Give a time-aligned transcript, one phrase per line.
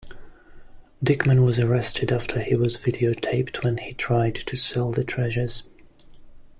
[1.05, 5.61] Dikmen was arrested after he was videotaped when he tried to sell the treasures.